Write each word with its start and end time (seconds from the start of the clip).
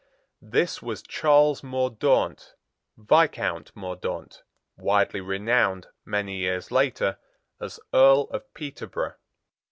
This 0.41 0.81
was 0.81 1.03
Charles 1.03 1.61
Mordaunt, 1.61 2.55
Viscount 2.97 3.71
Mordaunt, 3.75 4.41
widely 4.75 5.21
renowned, 5.21 5.89
many 6.05 6.37
years 6.37 6.71
later, 6.71 7.19
as 7.59 7.79
Earl 7.93 8.21
of 8.31 8.51
Peterborough. 8.55 9.17